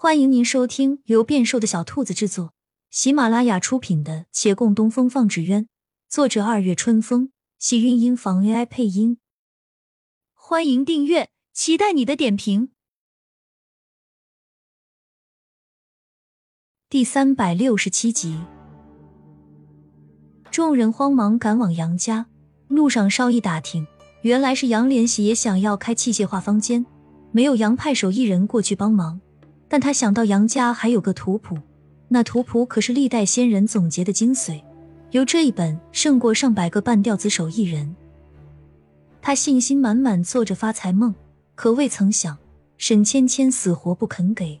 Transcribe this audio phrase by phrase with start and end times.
[0.00, 2.54] 欢迎您收听由变瘦的小兔子制作、
[2.88, 5.64] 喜马拉雅出品的《且共东风放纸鸢》，
[6.08, 9.18] 作者二月春风，喜韵音房 AI 配音。
[10.34, 12.70] 欢迎订阅，期待你的点评。
[16.88, 18.38] 第三百六十七集，
[20.52, 22.28] 众人慌忙赶往杨家，
[22.68, 23.84] 路上稍一打听，
[24.22, 26.86] 原来是杨连喜也想要开器械化坊间，
[27.32, 29.20] 没有杨派手艺人过去帮忙。
[29.68, 31.58] 但他想到杨家还有个图谱，
[32.08, 34.62] 那图谱可是历代先人总结的精髓，
[35.10, 37.94] 有这一本胜过上百个半吊子手艺人。
[39.20, 41.14] 他信心满满做着发财梦，
[41.54, 42.38] 可未曾想
[42.78, 44.58] 沈芊芊死活不肯给，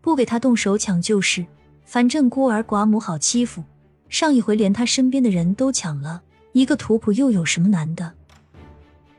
[0.00, 1.44] 不给他动手抢就是，
[1.84, 3.64] 反正孤儿寡母好欺负。
[4.08, 6.22] 上一回连他身边的人都抢了
[6.52, 8.12] 一个图谱，又有什么难的？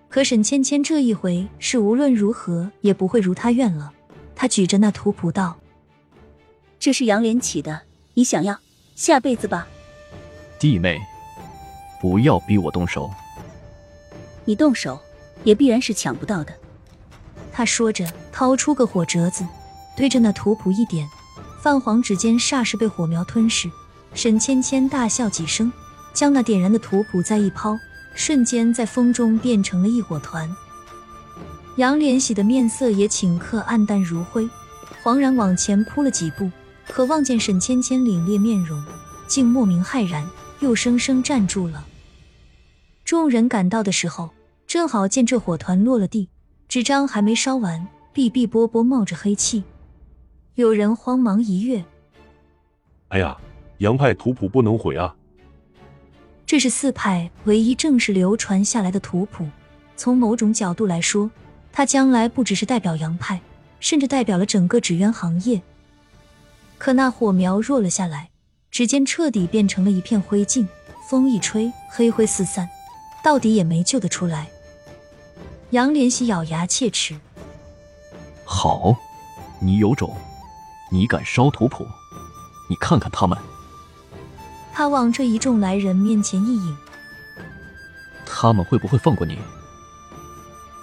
[0.07, 3.91] 可沈芊芊这一回是无论如何也不会如他愿了。
[4.41, 5.59] 他举着那图谱道
[6.81, 7.81] ：“这是杨莲起的，
[8.15, 8.59] 你想要，
[8.95, 9.67] 下辈子吧。”
[10.57, 10.99] 弟妹，
[12.01, 13.07] 不要逼我动手。
[14.43, 14.99] 你动手，
[15.43, 16.51] 也必然是抢不到的。
[17.53, 19.45] 他说着，掏出个火折子，
[19.95, 21.07] 对着那图谱一点，
[21.61, 23.69] 泛黄指尖霎时被火苗吞噬。
[24.15, 25.71] 沈芊芊大笑几声，
[26.15, 27.77] 将那点燃的图谱再一抛，
[28.15, 30.49] 瞬间在风中变成了一火团。
[31.77, 34.47] 杨连喜的面色也顷刻黯淡如灰，
[35.01, 36.51] 惶然往前扑了几步，
[36.87, 38.83] 可望见沈芊芊凛冽面容，
[39.25, 40.27] 竟莫名骇然，
[40.59, 41.85] 又生生站住了。
[43.05, 44.29] 众人赶到的时候，
[44.67, 46.29] 正好见这火团落了地，
[46.67, 49.63] 纸张还没烧完，碧碧波波冒着黑气。
[50.55, 51.83] 有人慌忙一跃
[53.07, 53.37] ：“哎呀，
[53.77, 55.15] 杨派图谱不能毁啊！
[56.45, 59.47] 这是四派唯一正式流传下来的图谱，
[59.95, 61.31] 从某种角度来说。”
[61.73, 63.41] 他将来不只是代表杨派，
[63.79, 65.61] 甚至代表了整个纸鸢行业。
[66.77, 68.29] 可那火苗弱了下来，
[68.69, 70.67] 指尖彻底变成了一片灰烬，
[71.09, 72.67] 风一吹，黑灰四散，
[73.23, 74.47] 到底也没救得出来。
[75.69, 77.17] 杨连喜咬牙切齿
[78.43, 78.95] ：“好，
[79.59, 80.15] 你有种，
[80.91, 81.85] 你敢烧图谱？
[82.69, 83.37] 你看看他们！”
[84.73, 86.77] 他往这一众来人面前一引
[88.25, 89.37] ：“他们会不会放过你？”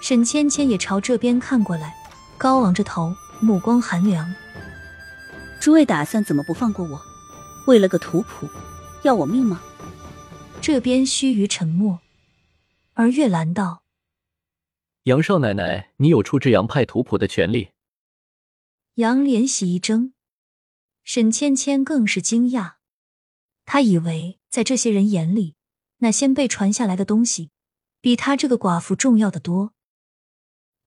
[0.09, 1.95] 沈芊芊也朝这边看过来，
[2.35, 4.27] 高昂着头，目光寒凉。
[5.61, 6.99] 诸位打算怎么不放过我？
[7.67, 8.49] 为了个图谱，
[9.03, 9.61] 要我命吗？
[10.59, 11.99] 这边须臾沉默，
[12.95, 13.83] 而月兰道
[15.05, 17.69] ：“杨少奶奶，你有处置杨派图谱的权利。”
[18.97, 20.13] 杨莲喜一怔，
[21.03, 22.77] 沈芊芊更是惊讶。
[23.63, 25.53] 她以为在这些人眼里，
[25.99, 27.51] 那先辈传下来的东西，
[28.01, 29.75] 比她这个寡妇重要的多。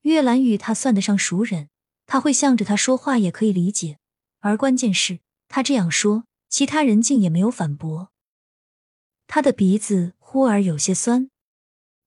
[0.03, 1.69] 月兰与他算得上熟人，
[2.07, 3.99] 他会向着他说话也可以理解。
[4.41, 8.11] 而关键是，他这样说，其他人竟也没有反驳。
[9.29, 11.31] 他的鼻子忽而有些酸，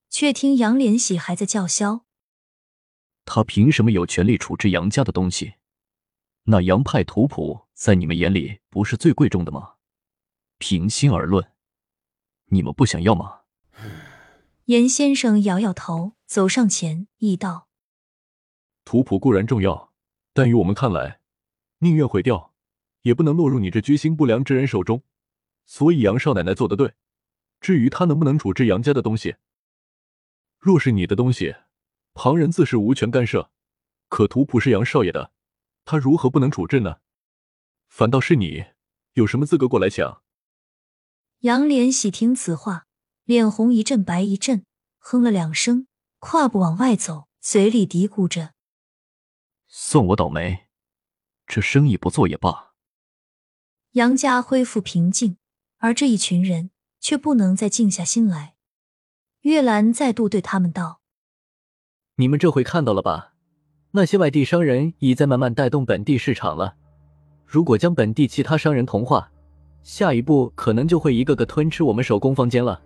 [0.10, 2.06] 却听杨连喜还在叫嚣
[3.24, 5.54] ：“他凭什么有权利处置杨家的东西？
[6.44, 9.76] 那杨派图谱在你们眼里不是最贵重的吗？
[10.58, 11.52] 平心而论，
[12.48, 13.42] 你们不想要吗？”
[14.66, 17.68] 严先生摇摇头，走上前，意道。
[18.86, 19.92] 图谱固然重要，
[20.32, 21.20] 但于我们看来，
[21.80, 22.54] 宁愿毁掉，
[23.02, 25.04] 也不能落入你这居心不良之人手中。
[25.66, 26.94] 所以杨少奶奶做的对。
[27.60, 29.38] 至于他能不能处置杨家的东西，
[30.60, 31.56] 若是你的东西，
[32.14, 33.52] 旁人自是无权干涉。
[34.08, 35.32] 可图谱是杨少爷的，
[35.84, 36.98] 他如何不能处置呢？
[37.88, 38.66] 反倒是你，
[39.14, 40.22] 有什么资格过来抢？
[41.40, 42.86] 杨莲喜听此话，
[43.24, 44.66] 脸红一阵白一阵，
[45.00, 45.88] 哼了两声，
[46.20, 48.55] 跨步往外走，嘴里嘀咕着。
[49.78, 50.68] 算我倒霉，
[51.46, 52.72] 这生意不做也罢。
[53.92, 55.36] 杨家恢复平静，
[55.80, 56.72] 而这一群人
[57.02, 58.56] 却不能再静下心来。
[59.42, 61.02] 月兰再度对他们道
[62.16, 63.34] ：“你们这回看到了吧？
[63.92, 66.78] 那些外地商人已在慢慢带动本地市场了。
[67.46, 69.30] 如果将本地其他商人同化，
[69.84, 72.82] 下一步可能就会一个个吞吃我们手工坊间了。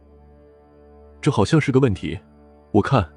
[1.21, 2.19] 这好像是个问题。
[2.71, 3.07] 我看，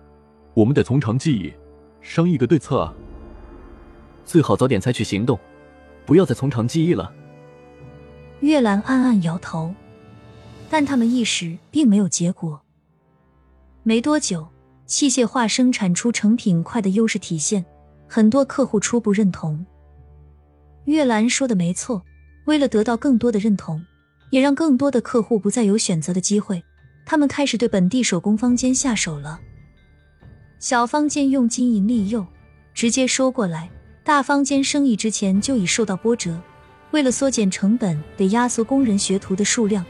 [0.52, 1.54] 我们得从长计议，
[2.02, 2.94] 商议个对策啊。”
[4.24, 5.38] 最好早点采取行动，
[6.06, 7.12] 不要再从长计议了。
[8.40, 9.74] 月兰暗暗摇头，
[10.68, 12.60] 但他们一时并没有结果。
[13.82, 14.48] 没多久，
[14.86, 17.64] 器械化生产出成品快的优势体现，
[18.08, 19.64] 很多客户初步认同。
[20.86, 22.02] 月兰说的没错，
[22.46, 23.84] 为了得到更多的认同，
[24.30, 26.62] 也让更多的客户不再有选择的机会，
[27.04, 29.40] 他们开始对本地手工坊间下手了。
[30.58, 32.26] 小坊间用金银利诱，
[32.74, 33.70] 直接收过来。
[34.04, 36.36] 大坊间生意之前就已受到波折，
[36.90, 39.84] 为了缩减成本，得压缩工人学徒的数量，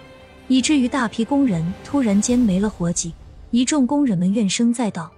[0.49, 3.15] 以至于大批工人突然间没了活计，
[3.51, 5.11] 一众工人们怨声载道。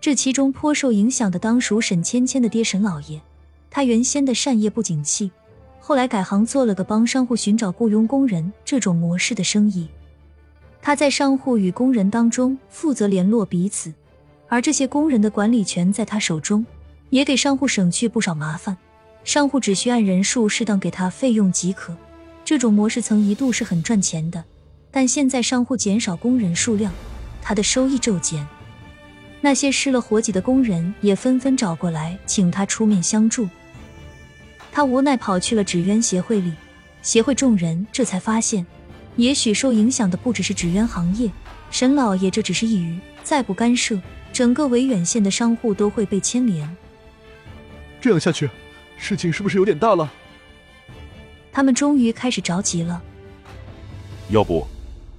[0.00, 3.20] 这其中颇受影响的当属沈芊芊的爹沈老爷，
[3.70, 5.30] 他原先的善业不景气，
[5.78, 9.86] 后来改行做了个帮商户寻找雇佣工人这种模式的生意。
[10.80, 13.92] 他在商户与工人当中负责联络彼此，
[14.48, 16.64] 而这些工人的管理权在他手中，
[17.14, 18.76] 也给商户省去不少麻烦。
[19.22, 21.96] 商户只需按人数适当给他费用即可。
[22.44, 24.42] 这种模式曾一度是很赚钱的，
[24.90, 26.92] 但现在商户减少工人数量，
[27.40, 28.44] 他的收益骤减。
[29.40, 33.48] 那些失了活计的工人也纷纷找过来，请他出面相助。
[34.72, 36.52] 他无奈跑去了纸鸢协会里，
[37.00, 38.66] 协会众人这才发现，
[39.14, 41.30] 也许受影响的不只是纸鸢行业，
[41.70, 44.02] 沈老爷这只是一隅，再不干涉，
[44.32, 46.68] 整个维远县的商户都会被牵连。
[48.04, 48.50] 这样下去，
[48.98, 50.12] 事情是不是有点大了？
[51.50, 53.02] 他们终于开始着急了。
[54.28, 54.66] 要不，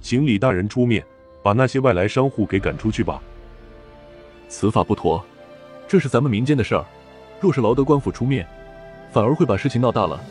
[0.00, 1.04] 请李大人出面，
[1.42, 3.20] 把那些外来商户给赶出去吧。
[4.48, 5.20] 此法不妥，
[5.88, 6.86] 这是咱们民间的事儿，
[7.40, 8.46] 若是劳德官府出面，
[9.10, 10.22] 反而会把事情闹大了。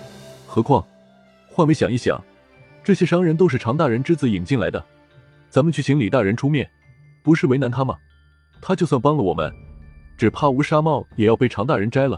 [0.47, 0.81] 何况，
[1.49, 2.23] 换位想一想，
[2.85, 4.81] 这些商人都是常大人之子引进来的，
[5.49, 6.71] 咱们去请李大人出面，
[7.21, 7.97] 不是为难他吗？
[8.61, 9.53] 他就算帮了我们，
[10.17, 12.17] 只怕乌纱帽也要被常大人摘了。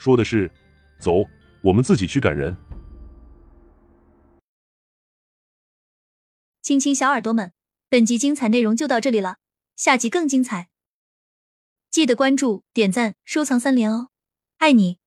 [0.00, 0.50] 说的是，
[0.98, 1.28] 走，
[1.60, 2.56] 我们自己去赶人。
[6.62, 7.52] 亲亲小耳朵们，
[7.90, 9.36] 本集精彩内容就到这里了。
[9.76, 10.70] 下集更精彩，
[11.90, 14.08] 记得关注、点赞、收藏三连哦，
[14.56, 14.99] 爱你！